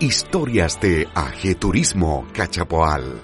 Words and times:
Historias 0.00 0.80
de 0.80 1.08
Ajeturismo 1.14 2.26
Cachapoal. 2.34 3.20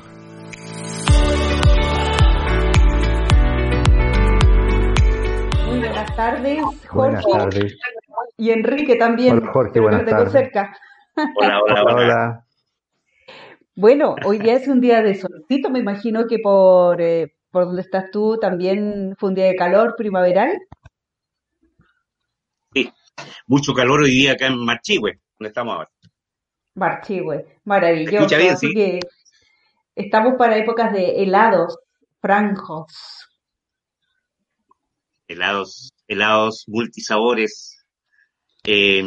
Muy 5.67 5.79
buenas 5.81 6.17
tardes, 6.17 6.63
Jorge. 6.63 6.89
Buenas 6.93 7.25
tardes. 7.27 7.77
Y 8.37 8.51
Enrique 8.51 8.97
también. 8.97 9.39
Hola, 9.39 9.53
Jorge, 9.53 9.81
buenas 9.81 10.05
tardes. 10.07 10.33
cerca. 10.33 10.77
Hola, 11.37 11.61
hola, 11.61 11.83
Hola, 11.83 11.83
hola. 11.83 11.95
hola. 11.95 12.47
Bueno, 13.75 14.15
hoy 14.25 14.39
día 14.39 14.55
es 14.55 14.69
un 14.69 14.81
día 14.81 15.03
de 15.03 15.15
solcito, 15.15 15.71
me 15.71 15.79
imagino 15.79 16.27
que 16.27 16.39
por, 16.39 17.01
eh, 17.01 17.35
por 17.51 17.65
donde 17.67 17.83
estás 17.83 18.11
tú 18.11 18.39
también 18.39 19.15
fue 19.19 19.31
un 19.31 19.35
día 19.35 19.47
de 19.47 19.57
calor 19.57 19.95
primaveral. 19.97 20.59
Sí, 22.73 22.91
mucho 23.47 23.73
calor 23.75 24.01
hoy 24.03 24.11
día 24.11 24.33
acá 24.33 24.47
en 24.49 24.65
Marchihue, 24.65 25.21
donde 25.39 25.49
estamos 25.49 25.75
ahora. 25.75 25.91
Marchihue, 26.81 27.47
maravilloso. 27.65 28.37
Bien, 28.37 28.55
Así 28.55 28.69
sí. 28.69 28.75
que 28.75 29.01
estamos 29.95 30.35
para 30.39 30.57
épocas 30.57 30.93
de 30.93 31.23
helados, 31.23 31.79
franjos. 32.21 32.91
Helados, 35.29 35.93
helados 36.09 36.65
multisabores. 36.67 37.85
Eh, 38.65 39.05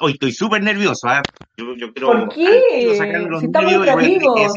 hoy 0.00 0.12
estoy 0.12 0.32
súper 0.32 0.62
nervioso, 0.62 1.08
¿ah? 1.08 1.22
Yo, 1.56 1.74
yo 1.76 1.92
quiero, 1.92 2.12
¿Por 2.12 2.28
qué? 2.28 2.62
quiero 2.70 2.94
sacar 2.94 3.20
los 3.22 3.40
Si 3.40 3.46
estamos 3.46 3.72
entre 3.72 3.90
amigos. 3.90 4.52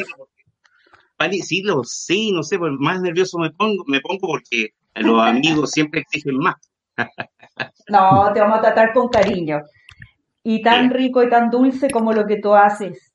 Vale, 1.18 1.42
sí, 1.42 1.64
lo 1.64 1.84
sé, 1.84 2.30
no 2.32 2.44
sé, 2.44 2.58
pues 2.58 2.72
más 2.80 3.02
nervioso 3.02 3.40
me 3.40 3.52
pongo, 3.52 3.84
me 3.88 4.00
pongo 4.00 4.28
porque 4.28 4.70
los 4.96 5.22
amigos 5.28 5.72
siempre 5.72 6.02
exigen 6.02 6.38
más. 6.38 6.56
No, 7.90 8.32
te 8.32 8.40
vamos 8.40 8.60
a 8.60 8.62
tratar 8.62 8.94
con 8.94 9.10
cariño. 9.10 9.60
Y 10.44 10.62
tan 10.64 10.90
rico 10.92 11.24
y 11.24 11.30
tan 11.30 11.50
dulce 11.50 11.90
como 11.92 12.14
lo 12.14 12.26
que 12.28 12.38
tú 12.42 12.54
haces. 12.56 13.14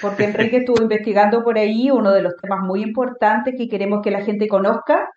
Porque 0.00 0.24
Enrique 0.24 0.58
estuvo 0.58 0.82
investigando 0.82 1.44
por 1.44 1.58
ahí 1.58 1.90
uno 1.90 2.12
de 2.12 2.22
los 2.22 2.36
temas 2.36 2.60
muy 2.62 2.82
importantes 2.82 3.54
que 3.56 3.68
queremos 3.68 4.02
que 4.02 4.10
la 4.12 4.22
gente 4.24 4.48
conozca, 4.48 5.08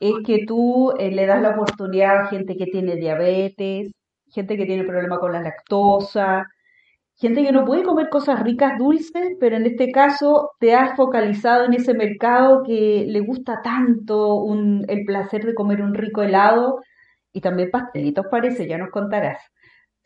es 0.00 0.14
que 0.24 0.44
tú 0.46 0.92
eh, 0.98 1.10
le 1.10 1.26
das 1.26 1.42
la 1.42 1.50
oportunidad 1.50 2.22
a 2.22 2.26
gente 2.28 2.56
que 2.56 2.66
tiene 2.66 2.96
diabetes, 2.96 3.92
gente 4.30 4.56
que 4.56 4.66
tiene 4.66 4.84
problema 4.84 5.18
con 5.18 5.32
la 5.32 5.40
lactosa, 5.42 6.46
gente 7.16 7.44
que 7.44 7.52
no 7.52 7.64
puede 7.66 7.84
comer 7.84 8.10
cosas 8.10 8.42
ricas, 8.42 8.78
dulces, 8.78 9.36
pero 9.40 9.56
en 9.56 9.66
este 9.66 9.92
caso 9.92 10.52
te 10.60 10.74
has 10.74 10.96
focalizado 10.96 11.64
en 11.66 11.74
ese 11.74 11.94
mercado 11.94 12.62
que 12.64 13.06
le 13.08 13.20
gusta 13.20 13.60
tanto 13.62 14.36
un- 14.36 14.84
el 14.88 15.04
placer 15.04 15.44
de 15.46 15.54
comer 15.54 15.82
un 15.82 15.94
rico 15.94 16.22
helado 16.22 16.80
y 17.32 17.40
también 17.40 17.70
pastelitos 17.70 18.26
parece, 18.30 18.66
ya 18.68 18.78
nos 18.78 18.90
contarás. 18.90 19.40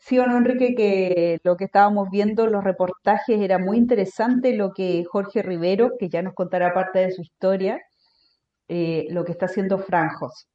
Sí 0.05 0.19
o 0.19 0.27
no, 0.27 0.37
Enrique, 0.37 0.75
que 0.75 1.39
lo 1.45 1.55
que 1.55 1.63
estábamos 1.63 2.09
viendo, 2.09 2.45
los 2.47 2.61
reportajes, 2.61 3.39
era 3.39 3.57
muy 3.57 3.77
interesante 3.77 4.53
lo 4.53 4.73
que 4.73 5.05
Jorge 5.09 5.41
Rivero, 5.41 5.93
que 5.97 6.09
ya 6.09 6.21
nos 6.21 6.33
contará 6.33 6.73
parte 6.73 6.99
de 6.99 7.11
su 7.11 7.21
historia, 7.21 7.79
eh, 8.67 9.07
lo 9.11 9.23
que 9.23 9.31
está 9.31 9.45
haciendo 9.45 9.77
Franjos. 9.77 10.49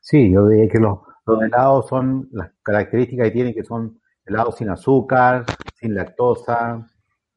Sí, 0.00 0.30
yo 0.32 0.44
veía 0.44 0.68
que 0.68 0.78
los, 0.78 1.00
helados 1.42 1.88
son 1.88 2.28
las 2.30 2.52
características 2.62 3.26
que 3.26 3.30
tienen, 3.32 3.54
que 3.54 3.64
son 3.64 4.00
helados 4.24 4.54
sin 4.54 4.70
azúcar, 4.70 5.44
sin 5.74 5.92
lactosa, 5.92 6.86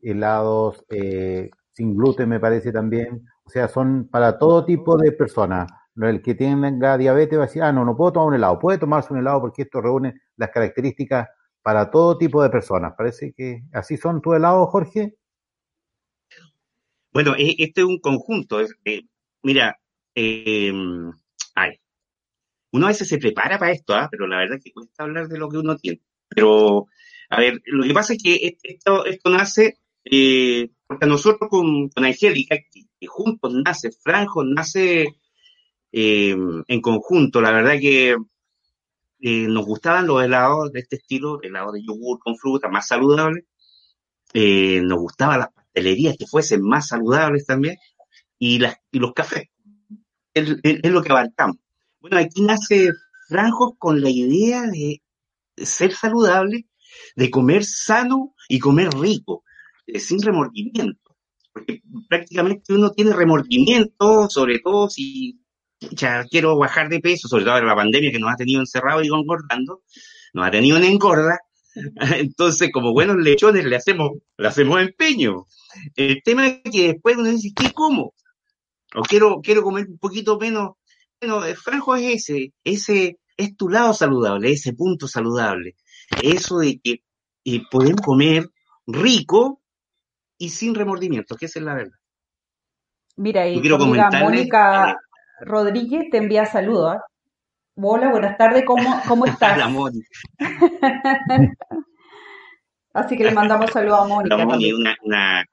helados 0.03 0.85
eh, 0.91 1.49
sin 1.71 1.97
gluten, 1.97 2.29
me 2.29 2.39
parece 2.39 2.71
también. 2.71 3.25
O 3.43 3.49
sea, 3.49 3.67
son 3.67 4.07
para 4.07 4.37
todo 4.37 4.65
tipo 4.65 4.97
de 4.97 5.13
personas. 5.13 5.67
El 5.95 6.21
que 6.21 6.35
tenga 6.35 6.95
diabetes 6.95 7.39
va 7.39 7.45
a 7.45 7.47
decir, 7.47 7.63
ah, 7.63 7.71
no, 7.71 7.83
no 7.83 7.97
puedo 7.97 8.13
tomar 8.13 8.27
un 8.27 8.35
helado. 8.35 8.59
Puede 8.59 8.77
tomarse 8.77 9.11
un 9.11 9.19
helado 9.19 9.41
porque 9.41 9.63
esto 9.63 9.81
reúne 9.81 10.13
las 10.37 10.51
características 10.51 11.27
para 11.61 11.89
todo 11.91 12.17
tipo 12.17 12.41
de 12.43 12.49
personas. 12.49 12.93
Parece 12.97 13.33
que 13.33 13.63
así 13.73 13.97
son 13.97 14.21
tus 14.21 14.35
helados, 14.35 14.69
Jorge. 14.69 15.15
Bueno, 17.11 17.35
e- 17.37 17.55
este 17.59 17.81
es 17.81 17.87
un 17.87 17.99
conjunto. 17.99 18.59
es- 18.59 18.75
eh, 18.85 19.01
mira, 19.43 19.79
eh, 20.15 20.71
ay, 21.55 21.79
uno 22.71 22.85
a 22.85 22.89
veces 22.89 23.07
se 23.07 23.17
prepara 23.17 23.57
para 23.59 23.71
esto, 23.71 23.93
¿ah? 23.95 24.07
Pero 24.11 24.27
la 24.27 24.37
verdad 24.37 24.57
es 24.57 24.63
que 24.63 24.71
cuesta 24.73 25.03
hablar 25.03 25.27
de 25.27 25.37
lo 25.39 25.49
que 25.49 25.57
uno 25.57 25.77
tiene. 25.77 26.01
Pero, 26.29 26.87
a 27.29 27.39
ver, 27.39 27.61
lo 27.65 27.83
que 27.85 27.93
pasa 27.93 28.13
es 28.13 28.23
que 28.23 28.35
es- 28.35 28.57
esto, 28.63 29.05
esto 29.05 29.29
nace, 29.31 29.79
eh, 30.05 30.69
porque 30.87 31.05
nosotros 31.07 31.49
con, 31.49 31.89
con 31.89 32.05
Angélica, 32.05 32.57
que, 32.71 33.07
juntos 33.07 33.53
nace, 33.53 33.91
Franjo 33.91 34.43
nace 34.43 35.07
eh, 35.91 36.35
en 36.67 36.81
conjunto, 36.81 37.41
la 37.41 37.51
verdad 37.51 37.79
que 37.79 38.15
eh, 39.21 39.47
nos 39.47 39.65
gustaban 39.65 40.07
los 40.07 40.23
helados 40.23 40.71
de 40.71 40.79
este 40.79 40.95
estilo, 40.95 41.39
helados 41.41 41.73
de 41.73 41.83
yogur 41.83 42.19
con 42.19 42.37
fruta, 42.37 42.69
más 42.69 42.87
saludables. 42.87 43.43
Eh, 44.33 44.81
nos 44.81 44.99
gustaban 44.99 45.39
las 45.39 45.51
pastelerías 45.51 46.15
que 46.17 46.27
fuesen 46.27 46.61
más 46.61 46.87
saludables 46.87 47.45
también, 47.45 47.77
y, 48.37 48.59
las, 48.59 48.77
y 48.91 48.99
los 48.99 49.13
cafés. 49.13 49.49
Es, 50.33 50.55
lo 50.83 51.01
que 51.01 51.11
abarcamos. 51.11 51.57
Bueno, 51.99 52.17
aquí 52.17 52.41
nace 52.41 52.91
Franjos 53.27 53.73
con 53.77 54.01
la 54.01 54.09
idea 54.09 54.63
de 54.63 55.01
ser 55.57 55.91
saludable, 55.93 56.67
de 57.15 57.29
comer 57.29 57.65
sano 57.65 58.35
y 58.47 58.59
comer 58.59 58.89
rico, 58.93 59.43
eh, 59.85 59.99
sin 59.99 60.21
remordimiento. 60.21 61.17
Porque 61.51 61.81
prácticamente 62.07 62.73
uno 62.73 62.91
tiene 62.91 63.11
remordimiento, 63.11 64.29
sobre 64.29 64.59
todo 64.59 64.89
si 64.89 65.41
ya 65.79 66.25
quiero 66.25 66.57
bajar 66.57 66.89
de 66.89 66.99
peso, 66.99 67.27
sobre 67.27 67.45
todo 67.45 67.57
en 67.57 67.67
la 67.67 67.75
pandemia 67.75 68.11
que 68.11 68.19
nos 68.19 68.31
ha 68.31 68.35
tenido 68.35 68.59
encerrados 68.59 69.05
y 69.05 69.07
engordando, 69.07 69.81
nos 70.33 70.47
ha 70.47 70.51
tenido 70.51 70.77
en 70.77 70.83
engorda. 70.83 71.39
Entonces, 72.15 72.69
como 72.71 72.93
buenos 72.93 73.17
lechones, 73.17 73.65
le 73.65 73.75
hacemos, 73.75 74.11
le 74.37 74.47
hacemos 74.47 74.81
empeño. 74.81 75.45
El 75.95 76.21
tema 76.23 76.47
es 76.47 76.61
que 76.63 76.87
después 76.93 77.17
uno 77.17 77.29
dice, 77.29 77.51
¿qué 77.55 77.71
como? 77.71 78.13
O 78.95 79.01
quiero, 79.01 79.39
quiero 79.41 79.63
comer 79.63 79.87
un 79.87 79.97
poquito 79.97 80.37
menos. 80.37 80.71
Bueno, 81.21 81.45
el 81.45 81.55
franjo 81.55 81.95
es 81.95 82.29
ese, 82.29 82.53
ese 82.63 83.19
es 83.37 83.55
tu 83.55 83.69
lado 83.69 83.93
saludable, 83.93 84.51
ese 84.51 84.73
punto 84.73 85.07
saludable. 85.07 85.75
Eso 86.23 86.59
de 86.59 86.79
que 86.79 87.03
eh, 87.45 87.61
podemos 87.69 88.01
comer 88.01 88.49
rico 88.87 89.61
y 90.37 90.49
sin 90.49 90.73
remordimiento, 90.73 91.35
que 91.35 91.45
esa 91.45 91.59
es 91.59 91.65
la 91.65 91.75
verdad. 91.75 91.97
Mira, 93.17 93.47
y 93.47 93.59
quiero 93.59 93.77
Mónica 93.77 94.97
Rodríguez 95.41 96.09
te 96.11 96.17
envía 96.17 96.45
saludos. 96.45 96.95
¿ah? 96.95 97.03
Hola, 97.75 98.09
buenas 98.09 98.37
tardes, 98.37 98.63
¿cómo, 98.65 99.01
cómo 99.07 99.25
estás? 99.25 99.57
la 99.57 99.67
Moni, 99.69 100.01
Así 102.93 103.17
que 103.17 103.23
le 103.23 103.31
mandamos 103.31 103.71
saludos 103.71 103.99
a 104.01 104.07
Mónica 104.07 104.37
la 104.37 104.45
Moni 104.45 104.73
una, 104.73 104.97
una 105.03 105.45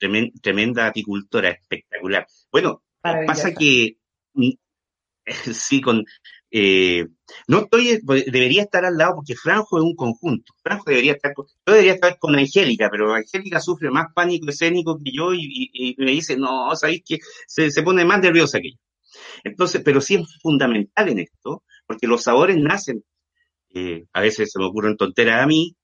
tremen- 0.00 0.32
tremenda 0.42 0.86
apicultora, 0.88 1.50
espectacular. 1.50 2.26
Bueno, 2.50 2.82
eh, 3.04 3.24
pasa 3.26 3.52
que 3.54 3.96
mm, 4.34 4.50
sí, 5.52 5.80
con 5.80 6.04
eh, 6.56 7.08
no 7.48 7.62
estoy, 7.62 7.98
debería 8.26 8.62
estar 8.62 8.84
al 8.84 8.96
lado 8.96 9.16
porque 9.16 9.34
Franjo 9.34 9.76
es 9.76 9.82
un 9.82 9.96
conjunto. 9.96 10.52
Franjo 10.62 10.84
debería 10.86 11.14
estar 11.14 11.34
con, 11.34 11.46
yo 11.46 11.72
debería 11.72 11.94
estar 11.94 12.16
con 12.16 12.36
Angélica, 12.36 12.88
pero 12.92 13.12
Angélica 13.12 13.58
sufre 13.58 13.90
más 13.90 14.12
pánico 14.14 14.48
escénico 14.48 14.96
que 15.02 15.10
yo 15.10 15.34
y, 15.34 15.96
me 15.98 16.12
dice, 16.12 16.36
no, 16.36 16.72
sabéis 16.76 17.02
que 17.04 17.18
se, 17.48 17.72
se 17.72 17.82
pone 17.82 18.04
más 18.04 18.20
nerviosa 18.20 18.60
que 18.60 18.70
yo. 18.70 18.78
Entonces, 19.42 19.82
pero 19.84 20.00
sí 20.00 20.14
es 20.14 20.38
fundamental 20.40 21.08
en 21.08 21.18
esto, 21.18 21.64
porque 21.88 22.06
los 22.06 22.22
sabores 22.22 22.56
nacen, 22.56 23.04
eh, 23.70 24.04
a 24.12 24.20
veces 24.20 24.52
se 24.52 24.60
me 24.60 24.66
ocurren 24.66 24.96
tonteras 24.96 25.42
a 25.42 25.48
mí 25.48 25.74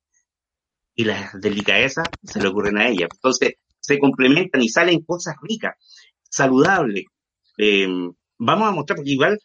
y 0.95 1.03
las 1.03 1.33
delicadezas 1.41 2.07
se 2.23 2.41
le 2.41 2.47
ocurren 2.47 2.79
a 2.79 2.89
ella. 2.89 3.09
Entonces, 3.13 3.55
se 3.81 3.99
complementan 3.99 4.63
y 4.63 4.69
salen 4.69 5.01
cosas 5.01 5.35
ricas, 5.43 5.75
saludables. 6.31 7.07
Eh, 7.59 7.89
vamos 8.39 8.69
a 8.69 8.71
mostrar, 8.71 8.99
porque 8.99 9.11
igual 9.11 9.41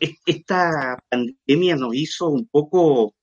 esta 0.00 0.98
pandemia 1.08 1.76
nos 1.76 1.94
hizo 1.94 2.28
un 2.28 2.48
poco 2.48 3.14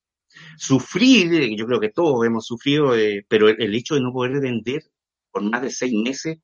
sufrir, 0.57 1.33
eh, 1.33 1.56
yo 1.56 1.65
creo 1.65 1.79
que 1.79 1.89
todos 1.89 2.25
hemos 2.25 2.45
sufrido, 2.45 2.95
eh, 2.95 3.25
pero 3.27 3.50
el, 3.50 3.75
hecho 3.75 3.95
de 3.95 4.01
no 4.01 4.13
poder 4.13 4.39
vender 4.39 4.83
por 5.31 5.44
más 5.44 5.62
de 5.62 5.69
seis 5.71 5.94
meses, 5.94 6.38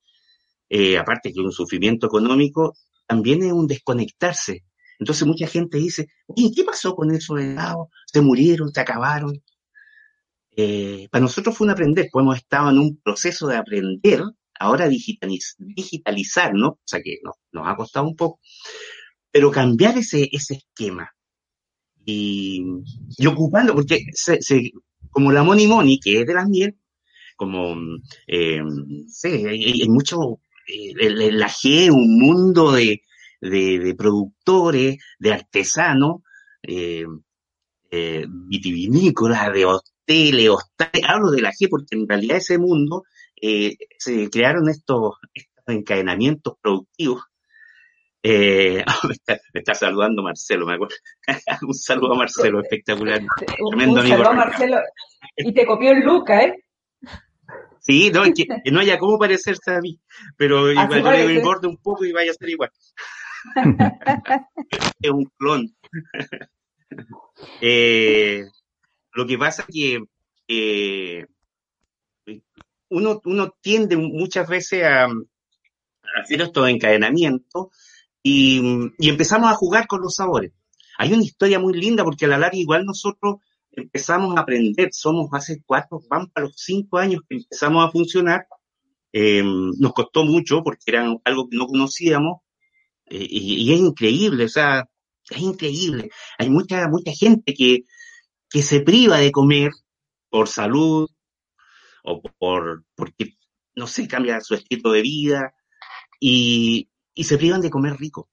eh, 0.70 0.98
aparte 0.98 1.34
que 1.34 1.40
un 1.40 1.52
sufrimiento 1.52 2.08
económico, 2.08 2.74
también 3.06 3.44
es 3.44 3.52
un 3.52 3.68
desconectarse. 3.68 4.66
Entonces 5.00 5.28
mucha 5.28 5.48
gente 5.48 5.78
dice, 5.78 6.08
oye, 6.28 6.52
¿qué 6.56 6.64
pasó 6.64 6.96
con 6.96 7.12
esos 7.14 7.40
helados? 7.40 7.88
¿Se 8.06 8.22
murieron? 8.22 8.74
¿Se 8.74 8.82
acabaron? 8.82 9.42
Para 11.12 11.22
nosotros 11.22 11.56
fue 11.56 11.66
un 11.66 11.72
aprender, 11.72 12.08
pues 12.12 12.24
hemos 12.24 12.38
estado 12.38 12.72
en 12.72 12.80
un 12.80 13.00
proceso 13.04 13.48
de 13.48 13.58
aprender, 13.58 14.24
ahora 14.60 14.88
digitaliz- 14.90 15.56
digitalizar, 15.60 16.54
¿no? 16.56 16.70
O 16.70 16.80
sea 16.84 17.00
que 17.02 17.20
nos, 17.24 17.36
nos 17.52 17.68
ha 17.68 17.76
costado 17.76 18.08
un 18.08 18.16
poco, 18.16 18.40
pero 19.32 19.52
cambiar 19.52 19.98
ese, 19.98 20.30
ese 20.32 20.56
esquema 20.56 21.12
y, 22.06 22.64
ocupando, 23.28 23.74
porque 23.76 24.06
se, 24.14 24.42
se- 24.42 24.72
como 25.12 25.32
la 25.32 25.44
Moni 25.44 25.68
Moni, 25.68 26.00
que 26.00 26.22
es 26.22 26.28
de 26.28 26.34
las 26.34 26.48
miel, 26.48 26.78
como, 27.38 27.76
eh, 28.28 28.62
sé, 29.10 29.48
hay, 29.50 29.64
hay- 29.66 29.90
mucho, 29.90 30.40
eh, 30.68 31.32
la 31.32 31.50
G, 31.50 31.92
un 31.92 32.20
mundo 32.20 32.74
de, 32.74 33.02
de, 33.42 33.96
productores, 33.98 34.98
de 35.20 35.34
artesanos, 35.34 36.18
eh, 36.64 37.06
eh, 37.92 38.26
vitivinícolas, 38.30 39.54
de 39.54 39.66
hoteles, 39.66 40.50
hostales, 40.50 41.04
hablo 41.08 41.32
de 41.32 41.42
la 41.42 41.52
G 41.52 41.68
porque 41.70 41.96
en 41.96 42.08
realidad 42.08 42.38
ese 42.38 42.58
mundo 42.58 43.04
eh, 43.42 43.76
se 43.98 44.30
crearon 44.30 44.70
estos, 44.70 45.16
estos 45.34 45.64
encadenamientos 45.68 46.56
productivos. 46.62 47.24
Eh, 48.30 48.84
me, 49.28 49.60
está, 49.62 49.74
saludando 49.74 50.22
Marcelo, 50.22 50.66
me 50.66 50.74
acuerdo. 50.74 50.96
un 51.66 51.74
saludo 51.74 52.14
a 52.14 52.18
Marcelo, 52.18 52.62
espectacular. 52.62 53.22
Tremendo 53.70 54.02
un, 54.02 54.08
saludo 54.08 54.30
a 54.30 54.34
Marcelo. 54.34 54.78
Y 55.38 55.54
te 55.54 55.66
copió 55.66 55.92
el 55.92 56.02
Luca, 56.02 56.44
¿eh? 56.44 56.66
Sí, 57.80 58.12
no, 58.12 58.26
es 58.26 58.34
que, 58.34 58.46
no 58.70 58.82
haya 58.82 59.00
cómo 59.00 59.18
parecerse 59.18 59.72
a 59.72 59.80
mí, 59.80 60.02
pero 60.36 60.70
igual 60.74 61.04
yo 61.04 61.12
le 61.12 61.40
engorde 61.40 61.68
un 61.68 61.78
poco 61.78 62.04
y 62.04 62.12
vaya 62.12 62.32
a 62.32 62.34
ser 62.34 62.50
igual. 62.50 62.70
es 65.02 65.10
un 65.10 65.32
clon. 65.38 65.74
eh, 67.62 68.44
lo 69.14 69.26
que 69.26 69.38
pasa 69.38 69.62
es 69.62 69.74
que 69.74 70.04
eh, 70.50 71.26
uno, 72.90 73.22
uno 73.24 73.56
tiende 73.62 73.96
muchas 73.96 74.50
veces 74.50 74.84
a, 74.84 75.06
a 75.06 76.22
hacer 76.22 76.42
estos 76.42 76.68
encadenamientos 76.68 77.68
y, 78.24 78.62
y, 79.00 79.10
empezamos 79.10 79.50
a 79.52 79.56
jugar 79.56 79.88
con 79.88 80.02
los 80.02 80.16
sabores. 80.16 80.52
Hay 80.98 81.14
una 81.14 81.24
historia 81.24 81.60
muy 81.60 81.74
linda 81.74 82.04
porque 82.04 82.26
a 82.26 82.30
la 82.30 82.38
larga 82.38 82.58
igual 82.58 82.86
nosotros 82.86 83.38
empezamos 83.72 84.36
a 84.36 84.42
aprender, 84.42 84.90
somos 84.92 85.30
hace 85.34 85.62
cuatro, 85.66 86.02
van 86.10 86.28
para 86.28 86.48
los 86.48 86.56
cinco 86.58 86.98
años 86.98 87.22
que 87.30 87.38
empezamos 87.38 87.88
a 87.88 87.92
funcionar, 87.92 88.48
eh, 89.14 89.44
nos 89.44 89.94
costó 89.94 90.26
mucho 90.26 90.64
porque 90.64 90.84
era 90.88 91.16
algo 91.24 91.50
que 91.50 91.58
no 91.58 91.68
conocíamos 91.68 92.42
eh, 93.06 93.26
y, 93.30 93.70
y, 93.70 93.74
es 93.74 93.80
increíble, 93.80 94.46
o 94.46 94.50
sea, 94.50 94.90
es 95.30 95.42
increíble. 95.42 96.10
Hay 96.38 96.50
mucha, 96.50 96.88
mucha 96.88 97.12
gente 97.12 97.54
que, 97.54 97.84
que 98.50 98.62
se 98.62 98.82
priva 98.82 99.18
de 99.18 99.32
comer 99.32 99.72
por 100.30 100.48
salud 100.48 101.10
o 102.04 102.22
por, 102.22 102.86
porque, 102.96 103.38
no 103.76 103.88
sé, 103.88 104.08
cambia 104.08 104.42
su 104.42 104.56
estilo 104.56 104.92
de 104.92 105.02
vida 105.02 105.54
y, 106.20 106.90
y 107.18 107.24
se 107.24 107.38
privan 107.38 107.62
de 107.62 107.70
comer 107.70 107.98
rico. 107.98 108.30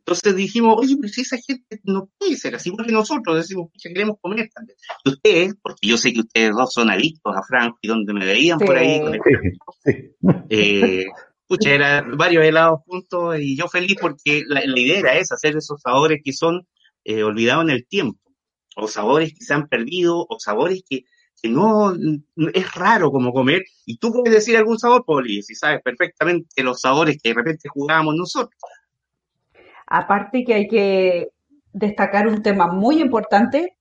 Entonces 0.00 0.34
dijimos, 0.34 0.74
oye, 0.78 0.96
pero 1.00 1.12
si 1.12 1.20
esa 1.20 1.36
gente 1.36 1.80
no 1.84 2.10
puede 2.18 2.36
ser 2.36 2.56
así, 2.56 2.70
porque 2.72 2.90
nosotros 2.90 3.36
decimos, 3.36 3.68
que 3.80 3.92
queremos 3.92 4.16
comer 4.20 4.50
también. 4.52 4.76
Y 5.04 5.10
ustedes, 5.10 5.54
porque 5.62 5.86
yo 5.86 5.96
sé 5.96 6.12
que 6.12 6.20
ustedes 6.20 6.50
dos 6.50 6.72
son 6.72 6.90
adictos 6.90 7.36
a 7.36 7.42
Franco 7.42 7.78
y 7.80 7.88
donde 7.88 8.12
me 8.12 8.26
veían 8.26 8.58
por 8.58 8.76
ahí, 8.76 9.00
con 9.00 9.14
el... 9.14 9.20
eh, 10.50 11.06
pucha, 11.46 11.70
eran 11.70 12.16
varios 12.16 12.44
helados 12.44 12.80
juntos 12.86 13.38
y 13.38 13.56
yo 13.56 13.68
feliz 13.68 13.96
porque 14.00 14.42
la, 14.46 14.62
la 14.64 14.80
idea 14.80 14.98
era 14.98 15.18
esa, 15.18 15.36
hacer 15.36 15.56
esos 15.56 15.80
sabores 15.80 16.20
que 16.24 16.32
son 16.32 16.66
eh, 17.04 17.22
olvidados 17.22 17.64
en 17.64 17.70
el 17.70 17.86
tiempo, 17.86 18.20
o 18.76 18.88
sabores 18.88 19.32
que 19.32 19.44
se 19.44 19.54
han 19.54 19.68
perdido, 19.68 20.26
o 20.28 20.40
sabores 20.40 20.82
que 20.88 21.04
no, 21.48 21.94
es 22.52 22.74
raro 22.74 23.10
como 23.10 23.32
comer, 23.32 23.62
y 23.86 23.96
tú 23.98 24.12
puedes 24.12 24.34
decir 24.34 24.56
algún 24.56 24.78
sabor, 24.78 25.04
Poli, 25.04 25.42
si 25.42 25.54
sabes 25.54 25.80
perfectamente 25.82 26.62
los 26.62 26.80
sabores 26.80 27.18
que 27.22 27.30
de 27.30 27.34
repente 27.36 27.68
jugábamos 27.68 28.14
nosotros. 28.14 28.60
Aparte 29.86 30.44
que 30.44 30.54
hay 30.54 30.68
que 30.68 31.28
destacar 31.72 32.28
un 32.28 32.42
tema 32.42 32.66
muy 32.66 33.00
importante, 33.00 33.76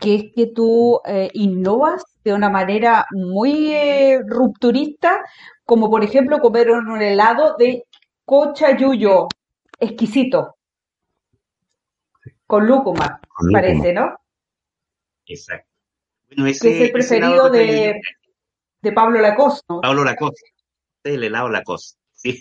que 0.00 0.14
es 0.14 0.24
que 0.34 0.46
tú 0.46 1.00
eh, 1.04 1.30
innovas 1.34 2.02
de 2.24 2.32
una 2.32 2.48
manera 2.48 3.06
muy 3.10 3.72
eh, 3.72 4.20
rupturista, 4.26 5.24
como 5.64 5.90
por 5.90 6.02
ejemplo 6.02 6.40
comer 6.40 6.70
un 6.70 7.02
helado 7.02 7.56
de 7.58 7.84
cochayuyo, 8.24 9.28
exquisito, 9.78 10.56
con 12.46 12.66
lúcuma, 12.66 13.20
con 13.28 13.52
parece, 13.52 13.92
¿no? 13.92 14.16
Exacto. 15.26 15.69
Bueno, 16.30 16.46
ese, 16.46 16.68
que 16.68 16.76
es 16.76 16.80
el 16.82 16.92
preferido 16.92 17.50
de, 17.50 18.00
de, 18.82 18.92
Pablo 18.92 19.20
Lacoste. 19.20 19.64
¿no? 19.68 19.80
Pablo 19.80 20.04
Lacoste, 20.04 20.42
el 21.04 21.24
helado 21.24 21.48
Lacoste. 21.48 21.98
Sí. 22.12 22.38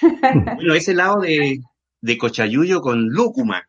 bueno, 0.02 0.74
ese 0.74 0.92
helado 0.92 1.20
de, 1.20 1.60
de 2.00 2.18
cochayuyo 2.18 2.80
con 2.80 3.08
lúcuma. 3.08 3.66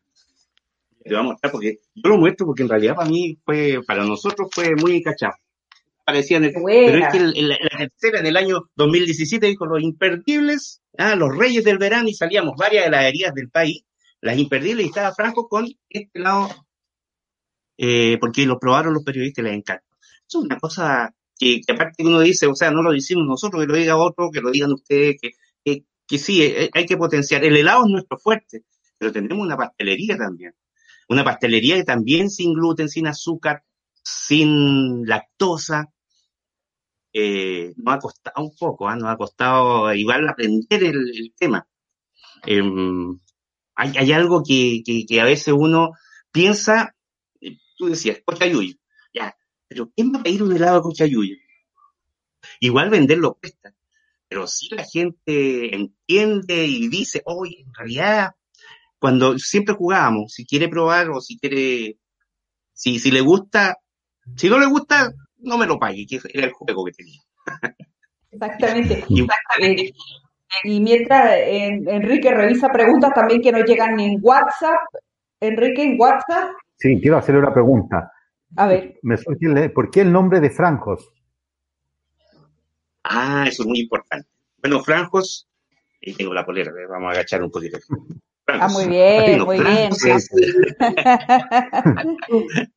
Te 1.02 1.10
voy 1.10 1.20
a 1.20 1.22
mostrar 1.22 1.52
porque 1.52 1.78
yo 1.94 2.10
lo 2.10 2.18
muestro 2.18 2.46
porque 2.46 2.62
en 2.62 2.68
realidad 2.68 2.94
para 2.94 3.08
mí 3.08 3.38
fue, 3.44 3.80
para 3.86 4.04
nosotros 4.04 4.48
fue 4.52 4.74
muy 4.76 5.02
cachado. 5.02 5.34
Parecían, 6.04 6.44
el, 6.44 6.52
pero 6.52 6.98
es 6.98 7.12
que 7.12 7.18
el, 7.18 7.36
el, 7.36 7.48
la 7.48 7.78
tercera 7.78 8.20
en 8.20 8.26
el 8.26 8.36
año 8.36 8.70
2017 8.76 9.46
dijo 9.46 9.66
los 9.66 9.82
imperdibles, 9.82 10.80
ah, 10.96 11.14
los 11.16 11.36
reyes 11.36 11.64
del 11.64 11.78
verano 11.78 12.08
y 12.08 12.14
salíamos 12.14 12.54
varias 12.56 12.86
heladerías 12.86 13.34
del 13.34 13.50
país, 13.50 13.84
las 14.20 14.38
imperdibles 14.38 14.86
y 14.86 14.88
estaba 14.88 15.14
Franco 15.14 15.48
con 15.48 15.66
este 15.90 16.18
lado, 16.18 16.48
eh, 17.78 18.18
porque 18.20 18.44
lo 18.44 18.58
probaron 18.58 18.92
los 18.92 19.04
periodistas 19.04 19.42
y 19.42 19.46
les 19.48 19.56
encanta. 19.56 19.84
Es 20.28 20.34
una 20.34 20.58
cosa 20.58 21.14
que, 21.38 21.60
que 21.60 21.72
aparte 21.72 22.04
uno 22.04 22.20
dice, 22.20 22.46
o 22.46 22.54
sea, 22.54 22.70
no 22.70 22.82
lo 22.82 22.92
decimos 22.92 23.24
nosotros, 23.26 23.62
que 23.62 23.68
lo 23.68 23.78
diga 23.78 23.96
otro, 23.96 24.30
que 24.30 24.40
lo 24.40 24.50
digan 24.50 24.72
ustedes, 24.72 25.16
que, 25.22 25.30
que, 25.64 25.84
que 26.06 26.18
sí, 26.18 26.42
eh, 26.42 26.68
hay 26.74 26.84
que 26.84 26.96
potenciar. 26.96 27.44
El 27.44 27.56
helado 27.56 27.84
es 27.84 27.90
nuestro 27.90 28.18
fuerte, 28.18 28.64
pero 28.98 29.12
tenemos 29.12 29.46
una 29.46 29.56
pastelería 29.56 30.18
también. 30.18 30.54
Una 31.08 31.24
pastelería 31.24 31.76
que 31.76 31.84
también 31.84 32.28
sin 32.28 32.52
gluten, 32.52 32.88
sin 32.88 33.06
azúcar, 33.06 33.62
sin 34.02 35.06
lactosa. 35.06 35.86
Eh, 37.12 37.72
nos 37.76 37.94
ha 37.94 37.98
costado 37.98 38.44
un 38.44 38.54
poco, 38.56 38.90
¿eh? 38.90 38.96
nos 38.96 39.08
ha 39.08 39.16
costado 39.16 39.94
igual 39.94 40.28
aprender 40.28 40.82
el, 40.84 41.32
tema. 41.38 41.66
Eh, 42.46 42.62
hay, 43.74 44.12
algo 44.12 44.42
que, 44.42 44.82
que, 44.84 45.20
a 45.20 45.24
veces 45.24 45.54
uno 45.56 45.92
piensa, 46.32 46.94
tú 47.78 47.86
decías, 47.86 48.18
cochayuyo, 48.24 48.74
ya, 49.14 49.34
pero 49.68 49.90
¿quién 49.94 50.12
va 50.12 50.20
a 50.20 50.22
pedir 50.22 50.42
un 50.42 50.54
helado 50.54 50.76
de 50.76 50.82
cochayuyo? 50.82 51.36
Igual 52.60 52.90
venderlo 52.90 53.38
cuesta 53.40 53.74
pero 54.28 54.46
si 54.46 54.74
la 54.74 54.84
gente 54.84 55.74
entiende 55.74 56.66
y 56.66 56.88
dice, 56.88 57.22
oye, 57.24 57.64
en 57.66 57.74
realidad, 57.74 58.34
cuando 58.98 59.38
siempre 59.38 59.74
jugábamos, 59.74 60.34
si 60.34 60.44
quiere 60.44 60.68
probar 60.68 61.08
o 61.10 61.20
si 61.20 61.38
quiere, 61.38 61.96
si, 62.74 62.98
si 62.98 63.10
le 63.10 63.22
gusta, 63.22 63.78
si 64.36 64.50
no 64.50 64.58
le 64.58 64.66
gusta, 64.66 65.12
no 65.38 65.56
me 65.56 65.66
lo 65.66 65.78
pague, 65.78 66.06
que 66.06 66.20
era 66.32 66.46
el 66.46 66.52
juego 66.52 66.84
que 66.84 66.92
tenía. 66.92 67.20
Exactamente. 68.30 69.04
y, 69.08 69.22
eh, 69.22 69.92
y 70.64 70.80
mientras 70.80 71.36
eh, 71.36 71.80
Enrique 71.86 72.30
revisa 72.30 72.68
preguntas 72.68 73.12
también 73.14 73.40
que 73.40 73.52
nos 73.52 73.64
llegan 73.64 73.98
en 73.98 74.18
WhatsApp. 74.20 74.78
Enrique, 75.40 75.84
en 75.84 75.98
WhatsApp. 75.98 76.50
Sí, 76.78 77.00
quiero 77.00 77.16
hacerle 77.16 77.40
una 77.40 77.52
pregunta. 77.52 78.12
A 78.56 78.68
ver. 78.68 78.98
Me 79.02 79.16
surge, 79.16 79.70
¿Por 79.70 79.90
qué 79.90 80.02
el 80.02 80.12
nombre 80.12 80.38
de 80.40 80.50
Francos? 80.50 81.12
Ah, 83.02 83.46
eso 83.48 83.62
es 83.62 83.68
muy 83.68 83.80
importante. 83.80 84.28
Bueno, 84.58 84.80
Franjos, 84.82 85.48
y 86.00 86.14
tengo 86.14 86.32
la 86.34 86.46
polera, 86.46 86.70
vamos 86.88 87.08
a 87.08 87.12
agachar 87.12 87.42
un 87.42 87.50
poquito. 87.50 87.78
Francos. 88.44 88.70
Ah, 88.70 88.72
muy 88.72 88.86
bien, 88.86 89.42
muy 89.42 89.58
bien. 89.60 89.90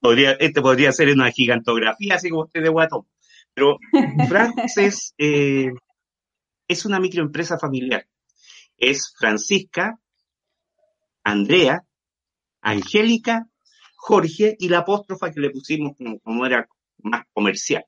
podría, 0.00 0.32
este 0.32 0.60
podría 0.60 0.92
ser 0.92 1.08
una 1.08 1.32
gigantografía, 1.32 2.14
así 2.14 2.28
como 2.30 2.42
usted 2.42 2.62
de 2.62 2.68
Guatón. 2.68 3.08
Pero 3.54 3.78
Francos 4.28 4.76
es, 4.76 5.14
eh, 5.18 5.72
es 6.68 6.86
una 6.86 7.00
microempresa 7.00 7.58
familiar. 7.58 8.06
Es 8.76 9.12
Francisca, 9.18 9.98
Andrea, 11.24 11.85
Angélica, 12.66 13.48
Jorge 13.94 14.56
y 14.58 14.68
la 14.68 14.78
apóstrofa 14.78 15.30
que 15.30 15.40
le 15.40 15.50
pusimos 15.50 15.92
como, 16.24 16.46
era 16.46 16.68
más 16.98 17.24
comercial. 17.32 17.84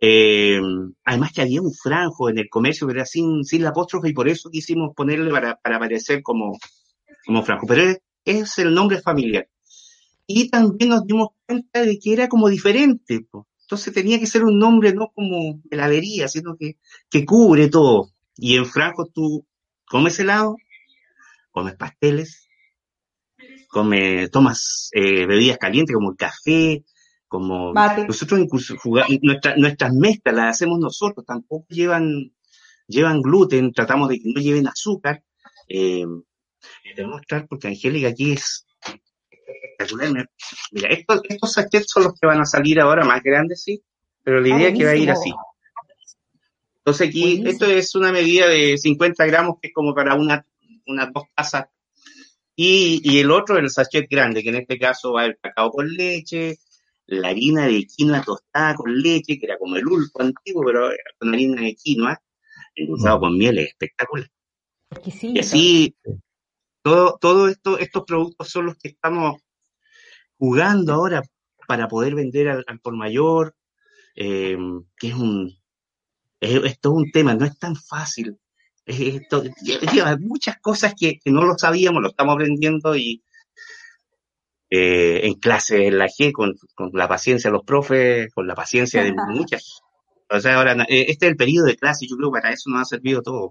Eh, 0.00 0.60
además 1.04 1.32
que 1.32 1.42
había 1.42 1.62
un 1.62 1.72
franjo 1.72 2.28
en 2.28 2.38
el 2.38 2.48
comercio, 2.48 2.86
pero 2.86 2.98
era 2.98 3.06
sin, 3.06 3.44
sin 3.44 3.62
la 3.62 3.70
apóstrofe 3.70 4.08
y 4.08 4.12
por 4.12 4.28
eso 4.28 4.50
quisimos 4.50 4.94
ponerle 4.94 5.30
para, 5.30 5.56
para 5.56 5.76
aparecer 5.76 6.22
como, 6.22 6.58
como 7.24 7.44
franjo. 7.44 7.66
Pero 7.68 7.82
es, 7.82 7.98
es, 8.24 8.58
el 8.58 8.74
nombre 8.74 9.00
familiar. 9.00 9.48
Y 10.26 10.50
también 10.50 10.90
nos 10.90 11.06
dimos 11.06 11.28
cuenta 11.46 11.82
de 11.82 11.98
que 11.98 12.12
era 12.12 12.28
como 12.28 12.48
diferente. 12.48 13.20
Pues. 13.30 13.44
Entonces 13.62 13.94
tenía 13.94 14.18
que 14.18 14.26
ser 14.26 14.42
un 14.42 14.58
nombre 14.58 14.92
no 14.94 15.12
como 15.14 15.60
heladería, 15.70 16.26
sino 16.26 16.56
que, 16.56 16.76
que 17.08 17.24
cubre 17.24 17.68
todo. 17.68 18.10
Y 18.36 18.56
en 18.56 18.66
franjo 18.66 19.06
tú 19.06 19.46
comes 19.86 20.18
helado, 20.18 20.56
comes 21.52 21.76
pasteles, 21.76 22.47
comes, 23.68 24.30
tomas 24.30 24.90
eh, 24.92 25.26
bebidas 25.26 25.58
calientes 25.58 25.94
como 25.94 26.10
el 26.10 26.16
café, 26.16 26.84
como 27.28 27.72
Mate. 27.72 28.06
nosotros 28.06 28.40
incluso 28.40 28.76
jugamos, 28.78 29.18
nuestra, 29.22 29.54
nuestras 29.56 29.92
mezclas 29.92 30.34
las 30.34 30.56
hacemos 30.56 30.78
nosotros, 30.78 31.24
tampoco 31.26 31.66
llevan, 31.68 32.32
llevan 32.86 33.20
gluten, 33.20 33.72
tratamos 33.72 34.08
de 34.08 34.18
que 34.18 34.32
no 34.34 34.40
lleven 34.40 34.66
azúcar. 34.66 35.22
Eh, 35.68 36.04
te 36.96 37.02
voy 37.02 37.12
a 37.12 37.16
mostrar 37.16 37.46
porque 37.46 37.68
Angélica 37.68 38.08
aquí 38.08 38.32
es 38.32 38.66
espectacular. 39.30 40.28
Mira, 40.72 40.88
estos, 40.88 41.20
estos 41.28 41.52
sachets 41.52 41.90
son 41.90 42.04
los 42.04 42.14
que 42.14 42.26
van 42.26 42.40
a 42.40 42.46
salir 42.46 42.80
ahora 42.80 43.04
más 43.04 43.22
grandes, 43.22 43.62
sí, 43.62 43.82
pero 44.24 44.40
la 44.40 44.48
idea 44.48 44.68
es 44.68 44.78
que 44.78 44.84
va 44.84 44.90
a 44.90 44.96
ir 44.96 45.10
así. 45.10 45.32
Entonces 46.78 47.08
aquí, 47.08 47.20
buenísimo. 47.20 47.50
esto 47.50 47.66
es 47.66 47.94
una 47.94 48.12
medida 48.12 48.48
de 48.48 48.78
50 48.78 49.26
gramos 49.26 49.56
que 49.60 49.68
es 49.68 49.74
como 49.74 49.94
para 49.94 50.14
una, 50.14 50.44
unas 50.86 51.12
dos 51.12 51.24
tazas 51.34 51.66
Y, 52.60 53.20
el 53.20 53.30
otro, 53.30 53.56
el 53.56 53.70
sachet 53.70 54.10
grande, 54.10 54.42
que 54.42 54.48
en 54.48 54.56
este 54.56 54.80
caso 54.80 55.12
va 55.12 55.26
el 55.26 55.38
cacao 55.38 55.70
con 55.70 55.86
leche, 55.94 56.58
la 57.06 57.28
harina 57.28 57.68
de 57.68 57.86
quinoa 57.86 58.20
tostada 58.24 58.74
con 58.74 59.00
leche, 59.00 59.38
que 59.38 59.46
era 59.46 59.56
como 59.56 59.76
el 59.76 59.86
ulpo 59.86 60.20
antiguo, 60.22 60.64
pero 60.66 60.90
con 61.20 61.32
harina 61.32 61.62
de 61.62 61.76
quinoa, 61.76 62.20
endulzado 62.74 63.20
con 63.20 63.38
miel, 63.38 63.60
es 63.60 63.68
espectacular. 63.68 64.28
Y 65.22 65.38
así, 65.38 65.96
todo, 66.82 67.16
todo 67.20 67.46
esto, 67.46 67.78
estos 67.78 68.02
productos 68.04 68.48
son 68.48 68.66
los 68.66 68.76
que 68.76 68.88
estamos 68.88 69.40
jugando 70.36 70.94
ahora 70.94 71.22
para 71.68 71.86
poder 71.86 72.16
vender 72.16 72.48
al, 72.48 72.64
por 72.82 72.96
mayor, 72.96 73.54
eh, 74.16 74.58
que 74.98 75.08
es 75.10 75.14
un, 75.14 75.56
es, 76.40 76.80
todo 76.80 76.94
un 76.94 77.12
tema, 77.12 77.34
no 77.34 77.44
es 77.44 77.56
tan 77.56 77.76
fácil. 77.76 78.36
Esto, 78.88 79.42
lleva 79.92 80.16
muchas 80.18 80.58
cosas 80.60 80.94
que, 80.98 81.20
no 81.26 81.44
lo 81.44 81.56
sabíamos, 81.58 82.02
lo 82.02 82.08
estamos 82.08 82.34
aprendiendo 82.34 82.96
y 82.96 83.22
eh, 84.70 85.20
en 85.24 85.34
clase 85.34 85.86
en 85.86 85.98
la 85.98 86.06
G, 86.06 86.32
con, 86.32 86.54
la 86.92 87.08
paciencia 87.08 87.50
de 87.50 87.56
los 87.56 87.64
profes, 87.64 88.32
con 88.34 88.46
la 88.46 88.54
paciencia 88.54 89.02
de 89.02 89.12
muchas. 89.28 89.80
O 90.30 90.40
sea, 90.40 90.56
ahora, 90.56 90.72
eh, 90.88 91.06
este 91.08 91.26
es 91.26 91.32
el 91.32 91.36
periodo 91.36 91.66
de 91.66 91.76
clase, 91.76 92.06
yo 92.08 92.16
creo 92.16 92.32
que 92.32 92.40
para 92.40 92.52
eso 92.52 92.70
nos 92.70 92.82
ha 92.82 92.84
servido 92.84 93.22
todo. 93.22 93.50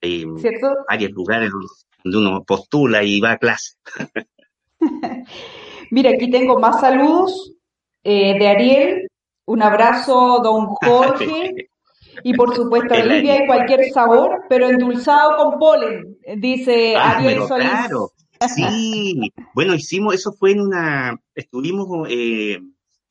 Hay 0.00 0.26
varios 0.88 1.10
lugares 1.12 1.50
donde 2.02 2.18
uno 2.18 2.44
postula 2.44 3.02
y 3.02 3.20
va 3.20 3.32
a 3.32 3.38
clase. 3.38 3.74
Mira, 5.90 6.10
aquí 6.10 6.30
tengo 6.30 6.58
más 6.58 6.80
saludos 6.80 7.54
eh, 8.02 8.38
de 8.38 8.48
Ariel. 8.48 9.08
Un 9.46 9.62
abrazo, 9.62 10.40
don 10.42 10.66
Jorge. 10.66 11.68
Y 12.22 12.34
por 12.34 12.54
supuesto, 12.54 12.94
Olivia 12.94 13.42
y 13.42 13.46
cualquier 13.46 13.90
sabor, 13.92 14.42
pero 14.48 14.68
endulzado 14.68 15.36
con 15.36 15.58
polen, 15.58 16.16
dice 16.38 16.94
ah, 16.96 17.16
Ariel 17.16 17.42
Solís. 17.46 17.68
Claro, 17.68 18.12
sí. 18.54 19.32
bueno, 19.54 19.74
hicimos, 19.74 20.14
eso 20.14 20.32
fue 20.32 20.52
en 20.52 20.60
una, 20.60 21.20
estuvimos 21.34 22.08
eh, 22.08 22.60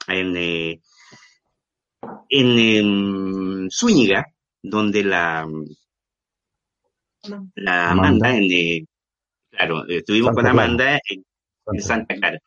en, 0.07 0.37
eh, 0.37 0.81
en, 2.29 3.69
Zúñiga, 3.71 4.25
donde 4.61 5.03
la, 5.03 5.47
la 7.55 7.91
Amanda, 7.91 8.35
en, 8.35 8.51
eh, 8.51 8.85
claro, 9.49 9.87
estuvimos 9.87 10.33
con 10.33 10.47
Amanda 10.47 10.99
en 11.07 11.81
Santa 11.81 12.15
Clara. 12.15 12.39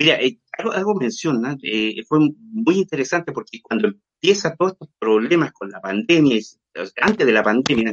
Mira, 0.00 0.14
eh, 0.18 0.38
algo, 0.56 0.94
menciona, 0.94 1.56
eh, 1.62 2.02
fue 2.08 2.20
muy 2.20 2.76
interesante 2.76 3.32
porque 3.32 3.60
cuando 3.60 3.92
empieza 4.20 4.54
todos 4.54 4.72
estos 4.72 4.88
problemas 4.98 5.52
con 5.52 5.70
la 5.70 5.80
pandemia, 5.80 6.38
antes 7.00 7.26
de 7.26 7.32
la 7.32 7.42
pandemia, 7.42 7.92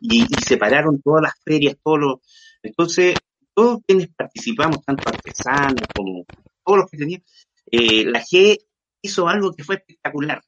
y, 0.00 0.22
y 0.22 0.42
separaron 0.42 1.02
todas 1.02 1.22
las 1.22 1.34
ferias, 1.44 1.76
todos 1.82 1.98
los, 1.98 2.20
entonces, 2.62 3.14
todos 3.52 3.80
quienes 3.86 4.08
participamos, 4.16 4.82
tanto 4.84 5.08
artesanos 5.08 5.86
como 5.94 6.24
todos 6.64 6.78
los 6.78 6.90
que 6.90 6.96
tenían, 6.96 7.22
eh, 7.70 8.04
la 8.06 8.22
G 8.22 8.58
hizo 9.02 9.28
algo 9.28 9.52
que 9.52 9.64
fue 9.64 9.76
espectacular 9.76 10.42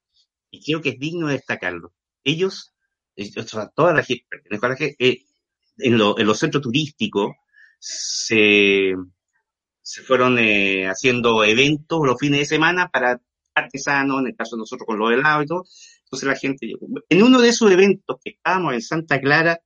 y 0.50 0.64
creo 0.64 0.80
que 0.80 0.90
es 0.90 0.98
digno 0.98 1.26
de 1.26 1.34
destacarlo. 1.34 1.92
Ellos, 2.24 2.72
o 3.16 3.42
sea, 3.42 3.68
toda 3.68 3.92
la 3.92 4.02
G, 4.02 4.24
la 4.50 4.58
G 4.58 4.96
en, 5.78 5.98
lo, 5.98 6.18
en 6.18 6.26
los 6.26 6.38
centros 6.38 6.62
turísticos, 6.62 7.32
se 7.78 8.94
se 9.86 10.02
fueron 10.02 10.36
eh, 10.40 10.88
haciendo 10.88 11.44
eventos 11.44 12.00
los 12.04 12.18
fines 12.18 12.40
de 12.40 12.46
semana 12.46 12.88
para 12.88 13.20
artesanos, 13.56 14.20
en 14.20 14.28
el 14.28 14.36
caso 14.36 14.56
de 14.56 14.60
nosotros 14.60 14.86
con 14.86 14.98
los 14.98 15.12
helados 15.12 15.44
y 15.44 15.46
todo. 15.46 15.64
Entonces 16.04 16.28
la 16.28 16.36
gente, 16.36 16.72
en 17.08 17.22
uno 17.22 17.40
de 17.40 17.48
esos 17.48 17.70
eventos 17.70 18.16
que 18.22 18.30
estábamos 18.30 18.74
en 18.74 18.82
Santa 18.82 19.20
Clara, 19.20 19.60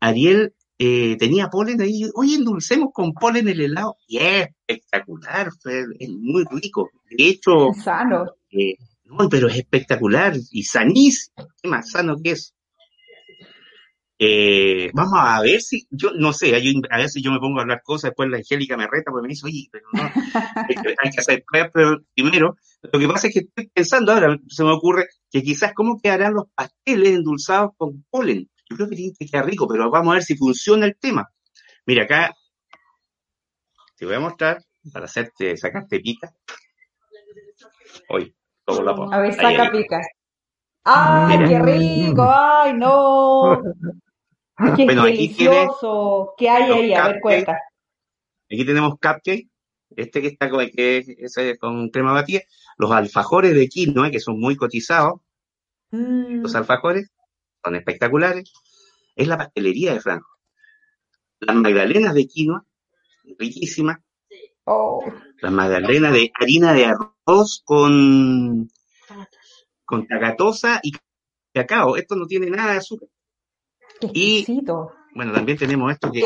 Ariel 0.00 0.54
eh, 0.78 1.16
tenía 1.18 1.48
polen 1.48 1.80
ahí, 1.80 2.02
oye, 2.14 2.36
endulcemos 2.36 2.90
con 2.92 3.12
polen 3.12 3.48
el 3.48 3.60
helado, 3.60 3.96
y 4.06 4.18
es 4.18 4.48
espectacular, 4.66 5.48
es 5.98 6.08
muy 6.10 6.44
rico. 6.50 6.90
De 7.10 7.24
hecho, 7.24 7.72
sano. 7.72 8.26
Eh, 8.50 8.76
no, 9.04 9.28
pero 9.28 9.48
es 9.48 9.56
espectacular 9.56 10.36
y 10.50 10.62
sanísimo, 10.62 11.48
qué 11.60 11.68
más 11.68 11.90
sano 11.90 12.16
que 12.22 12.32
es. 12.32 12.54
Eh, 14.20 14.90
vamos 14.94 15.14
a 15.16 15.40
ver 15.42 15.60
si, 15.60 15.86
yo 15.90 16.10
no 16.12 16.32
sé, 16.32 16.52
a 16.90 16.96
veces 16.96 17.22
yo 17.22 17.30
me 17.30 17.38
pongo 17.38 17.58
a 17.58 17.62
hablar 17.62 17.82
cosas, 17.84 18.10
después 18.10 18.28
la 18.28 18.38
Angélica 18.38 18.76
me 18.76 18.88
reta 18.88 19.12
porque 19.12 19.28
me 19.28 19.28
dice, 19.28 19.46
oye, 19.46 19.68
pero 19.70 19.86
no, 19.92 20.02
hay 20.02 21.10
que 21.10 21.20
hacer 21.20 21.44
pero 21.72 22.00
primero. 22.14 22.56
Lo 22.92 22.98
que 22.98 23.06
pasa 23.06 23.28
es 23.28 23.34
que 23.34 23.40
estoy 23.40 23.70
pensando 23.72 24.12
ahora, 24.12 24.36
se 24.48 24.64
me 24.64 24.72
ocurre 24.72 25.06
que 25.30 25.42
quizás 25.42 25.72
cómo 25.72 26.00
quedarán 26.00 26.34
los 26.34 26.46
pasteles 26.52 27.10
endulzados 27.10 27.72
con 27.76 28.04
polen. 28.10 28.50
Yo 28.68 28.76
creo 28.76 28.88
que 28.88 28.96
tiene 28.96 29.12
que 29.16 29.26
quedar 29.26 29.46
rico, 29.46 29.68
pero 29.68 29.88
vamos 29.88 30.10
a 30.10 30.14
ver 30.14 30.22
si 30.22 30.36
funciona 30.36 30.86
el 30.86 30.96
tema. 30.98 31.28
Mira, 31.86 32.04
acá 32.04 32.34
te 33.96 34.04
voy 34.04 34.16
a 34.16 34.20
mostrar 34.20 34.58
para 34.92 35.04
hacerte, 35.04 35.56
sacarte 35.56 36.00
pica. 36.00 36.32
Hoy, 38.08 38.34
todo 38.64 38.82
la 38.82 39.16
A 39.16 39.20
ver, 39.20 39.32
saca 39.32 39.70
pica. 39.70 40.00
¡Ay, 40.84 41.38
qué 41.48 41.58
rico! 41.60 42.26
¡Ay, 42.28 42.72
no! 42.74 43.62
Qué 44.76 44.84
bueno, 44.84 45.04
delicioso. 45.04 46.34
¿Qué 46.36 46.48
hay 46.48 46.72
ahí? 46.72 46.94
A 46.94 47.08
ver, 47.08 47.20
cuenta. 47.20 47.58
Aquí 48.50 48.64
tenemos 48.64 48.92
cupcake, 48.94 49.48
este 49.96 50.20
que 50.20 50.28
está 50.28 50.50
con, 50.50 50.68
que 50.70 50.98
es, 50.98 51.58
con 51.60 51.90
crema 51.90 52.12
batida, 52.12 52.40
los 52.76 52.90
alfajores 52.90 53.54
de 53.54 53.68
quinoa, 53.68 54.10
que 54.10 54.20
son 54.20 54.40
muy 54.40 54.56
cotizados. 54.56 55.20
Mm. 55.90 56.42
Los 56.42 56.54
alfajores 56.56 57.12
son 57.64 57.76
espectaculares. 57.76 58.52
Es 59.14 59.28
la 59.28 59.38
pastelería 59.38 59.94
de 59.94 60.00
Franco. 60.00 60.28
Las 61.40 61.54
magdalenas 61.54 62.14
de 62.14 62.26
quinoa, 62.26 62.64
riquísimas. 63.38 63.98
Oh. 64.64 65.04
Las 65.40 65.52
magdalenas 65.52 66.12
de 66.12 66.32
harina 66.34 66.72
de 66.72 66.86
arroz 66.86 67.62
con, 67.64 68.68
con 69.84 70.06
y 70.82 70.92
cacao. 71.54 71.96
Esto 71.96 72.16
no 72.16 72.26
tiene 72.26 72.50
nada 72.50 72.72
de 72.72 72.78
azúcar 72.78 73.08
y 74.12 74.46
bueno, 75.14 75.32
también 75.32 75.58
tenemos 75.58 75.92
esto 75.92 76.12
que 76.12 76.24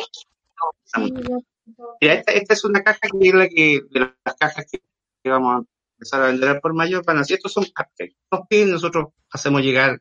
esta, 2.00 2.33
esta, 2.33 2.54
es 2.54 2.64
una 2.64 2.83
caja 2.83 2.99
que 3.00 3.28
es 3.28 3.35
la 3.35 3.49
que 3.49 3.81
de 3.90 4.00
las 4.00 4.37
cajas 4.38 4.66
que 4.71 5.31
vamos 5.31 5.54
a 5.54 5.64
empezar 5.95 6.23
a 6.23 6.26
vender 6.26 6.61
por 6.61 6.75
mayor 6.75 7.04
para 7.04 7.25
si 7.25 7.35
estos 7.35 7.52
son 7.52 7.64
cupcakes. 7.64 8.16
Nos 8.31 8.47
piden, 8.49 8.73
nosotros 8.73 9.07
hacemos 9.31 9.62
llegar 9.62 10.00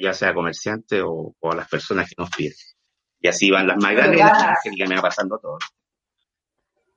ya 0.00 0.12
sea 0.12 0.30
a 0.30 0.34
comerciantes 0.34 1.02
o, 1.04 1.34
a 1.42 1.56
las 1.56 1.68
personas 1.68 2.08
que 2.08 2.14
nos 2.18 2.30
piden. 2.30 2.54
Y 3.20 3.28
así 3.28 3.50
van 3.50 3.66
las 3.66 3.76
magdalenas, 3.76 4.58
que 4.62 4.86
me 4.86 4.96
va 4.96 5.02
pasando 5.02 5.38
todo. 5.38 5.58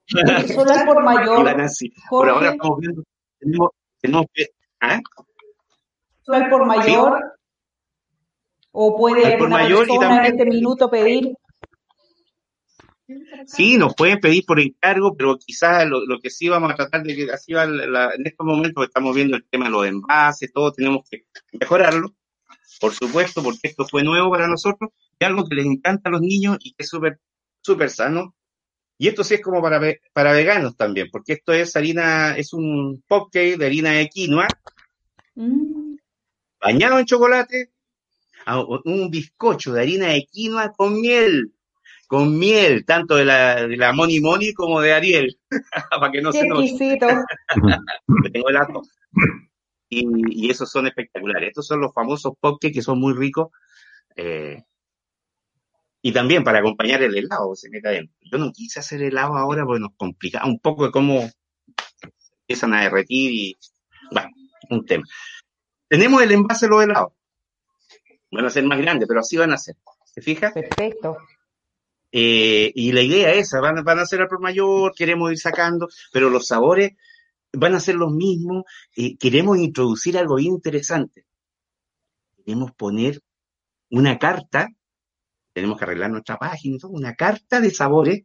Solo 0.05 0.71
es 0.71 0.83
por 0.83 1.03
mayor. 1.03 1.45
Por 2.09 2.29
ahora 2.29 2.51
estamos 2.51 2.79
viendo, 2.79 3.03
tenemos, 3.39 3.69
tenemos 3.99 4.25
¿ah? 4.81 4.99
Solo 6.21 6.49
por 6.49 6.65
mayor. 6.65 7.37
¿O 8.75 8.97
puede 8.97 9.37
por 9.37 9.49
mayor 9.49 9.85
y 9.87 9.99
también, 9.99 10.25
en 10.25 10.31
este 10.33 10.45
minuto 10.45 10.89
pedir? 10.89 11.31
Sí, 13.45 13.77
nos 13.77 13.93
pueden 13.93 14.19
pedir 14.19 14.45
por 14.45 14.59
encargo, 14.59 15.15
pero 15.15 15.37
quizás 15.37 15.85
lo, 15.87 16.19
que 16.19 16.31
sí 16.31 16.49
vamos 16.49 16.71
a 16.71 16.75
tratar 16.75 17.03
de 17.03 17.15
que 17.15 17.31
así 17.31 17.53
va 17.53 17.65
en 17.65 18.25
estos 18.25 18.45
momentos 18.45 18.83
estamos 18.83 19.15
viendo 19.15 19.37
el 19.37 19.45
tema 19.47 19.65
de 19.65 19.71
los 19.71 19.85
envases, 19.85 20.51
todo 20.51 20.73
tenemos 20.73 21.07
que 21.07 21.25
mejorarlo, 21.51 22.15
por 22.81 22.93
supuesto, 22.93 23.43
porque 23.43 23.67
esto 23.67 23.85
fue 23.85 24.03
nuevo 24.03 24.31
para 24.31 24.47
nosotros, 24.47 24.89
es 25.19 25.27
algo 25.27 25.45
que 25.47 25.55
les 25.55 25.67
encanta 25.67 26.09
a 26.09 26.13
los 26.13 26.21
niños 26.21 26.57
y 26.61 26.73
que 26.73 26.81
es 26.83 26.89
súper, 26.89 27.19
súper 27.61 27.91
sano. 27.91 28.35
Y 28.97 29.07
esto 29.07 29.23
sí 29.23 29.35
es 29.35 29.41
como 29.41 29.61
para, 29.61 29.79
para 30.13 30.31
veganos 30.31 30.75
también, 30.75 31.09
porque 31.11 31.33
esto 31.33 31.53
es 31.53 31.75
harina, 31.75 32.35
es 32.37 32.53
un 32.53 33.03
cupcake 33.07 33.57
de 33.57 33.65
harina 33.67 33.91
de 33.91 34.07
quinoa, 34.07 34.47
mm. 35.35 35.95
bañado 36.59 36.97
en 36.97 37.05
chocolate, 37.05 37.72
un 38.85 39.09
bizcocho 39.09 39.73
de 39.73 39.81
harina 39.81 40.07
de 40.07 40.25
quinoa 40.25 40.71
con 40.73 40.99
miel, 40.99 41.53
con 42.07 42.37
miel, 42.37 42.85
tanto 42.85 43.15
de 43.15 43.25
la, 43.25 43.67
de 43.67 43.77
la 43.77 43.93
Moni 43.93 44.19
Moni 44.19 44.53
como 44.53 44.81
de 44.81 44.93
Ariel, 44.93 45.37
para 45.89 46.11
que 46.11 46.21
no 46.21 46.31
se 46.31 46.47
nos... 46.47 46.59
tengo 48.33 48.49
el 48.49 48.57
y, 49.89 50.05
y, 50.45 50.49
esos 50.49 50.71
son 50.71 50.87
espectaculares. 50.87 51.49
Estos 51.49 51.67
son 51.67 51.81
los 51.81 51.93
famosos 51.93 52.33
popcakes 52.39 52.73
que 52.73 52.81
son 52.81 52.99
muy 52.99 53.13
ricos. 53.13 53.49
Eh, 54.15 54.63
y 56.01 56.11
también 56.11 56.43
para 56.43 56.59
acompañar 56.59 57.01
el 57.01 57.15
helado, 57.15 57.55
se 57.55 57.69
mete 57.69 58.09
Yo 58.31 58.37
no 58.37 58.51
quise 58.51 58.79
hacer 58.79 59.01
helado 59.01 59.37
ahora 59.37 59.65
porque 59.65 59.79
nos 59.79 59.95
complicaba 59.95 60.45
un 60.45 60.59
poco 60.59 60.85
de 60.85 60.91
cómo 60.91 61.29
empiezan 62.41 62.73
a 62.73 62.83
derretir 62.83 63.31
y, 63.31 63.57
bueno, 64.11 64.29
un 64.69 64.85
tema. 64.85 65.05
Tenemos 65.87 66.21
el 66.21 66.31
envase 66.31 66.65
de 66.65 66.69
los 66.71 66.83
helados 66.83 67.13
van 68.33 68.45
a 68.45 68.49
ser 68.49 68.65
más 68.65 68.79
grandes, 68.79 69.07
pero 69.07 69.19
así 69.19 69.37
van 69.37 69.53
a 69.53 69.57
ser. 69.57 69.75
¿Se 70.05 70.21
fija? 70.21 70.51
Perfecto. 70.51 71.17
Eh, 72.11 72.71
y 72.75 72.91
la 72.91 73.01
idea 73.01 73.31
es 73.31 73.47
esa, 73.47 73.59
van, 73.59 73.83
van 73.83 73.99
a 73.99 74.05
ser 74.05 74.21
al 74.21 74.27
por 74.27 74.39
mayor, 74.39 74.93
queremos 74.95 75.31
ir 75.31 75.39
sacando, 75.39 75.87
pero 76.11 76.29
los 76.29 76.45
sabores 76.45 76.93
van 77.53 77.73
a 77.75 77.79
ser 77.79 77.95
los 77.95 78.11
mismos. 78.11 78.63
y 78.95 79.17
queremos 79.17 79.57
introducir 79.57 80.17
algo 80.17 80.39
interesante. 80.39 81.25
Queremos 82.45 82.71
poner 82.73 83.21
una 83.89 84.19
carta 84.19 84.69
tenemos 85.53 85.77
que 85.77 85.85
arreglar 85.85 86.09
nuestra 86.09 86.37
página, 86.37 86.77
una 86.89 87.13
carta 87.13 87.61
de 87.61 87.71
sabores. 87.71 88.23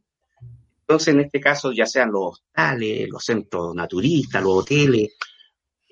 Entonces, 0.81 1.15
en 1.15 1.21
este 1.21 1.41
caso, 1.41 1.73
ya 1.73 1.85
sean 1.85 2.11
los 2.11 2.41
hostales, 2.41 3.09
los 3.11 3.23
centros 3.23 3.75
naturistas, 3.75 4.43
los 4.43 4.63
hoteles, 4.63 5.15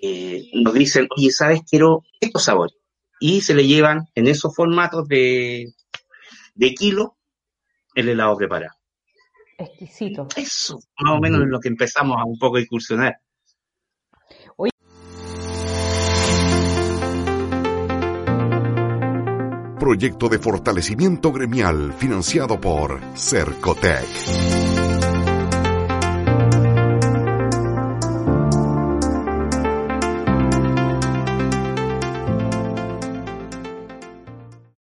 eh, 0.01 0.49
nos 0.55 0.73
dicen, 0.73 1.07
oye, 1.15 1.31
¿sabes? 1.31 1.61
Quiero 1.69 2.03
estos 2.19 2.45
sabores. 2.45 2.77
Y 3.21 3.41
se 3.41 3.55
le 3.55 3.67
llevan 3.67 4.09
en 4.15 4.29
esos 4.29 4.55
formatos 4.55 5.09
de, 5.09 5.73
de 6.55 6.75
kilo 6.75 7.17
el 7.95 8.09
helado 8.09 8.37
preparado. 8.37 8.75
Exquisito. 9.59 10.29
Eso, 10.37 10.81
más 11.01 11.17
o 11.17 11.21
menos 11.21 11.43
es 11.43 11.49
lo 11.49 11.61
que 11.61 11.69
empezamos 11.69 12.19
a 12.21 12.25
un 12.25 12.39
poco 12.39 12.59
incursionar. 12.59 13.19
Proyecto 19.79 20.29
de 20.29 20.41
fortalecimiento 20.41 21.31
gremial 21.31 21.93
financiado 21.93 22.61
por 22.61 23.01
Cercotec. 23.15 24.66